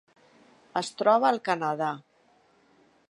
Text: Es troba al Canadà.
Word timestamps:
Es 0.81 0.89
troba 1.01 1.29
al 1.33 1.39
Canadà. 1.49 1.91